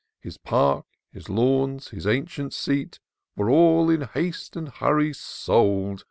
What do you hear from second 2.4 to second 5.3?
seat, Were all in haste and hurry